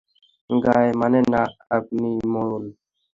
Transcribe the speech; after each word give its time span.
গাঁয়ে 0.49 0.91
মানে 1.01 1.19
না 1.33 1.41
আপনি 1.77 2.09
মোড়ল। 2.31 2.63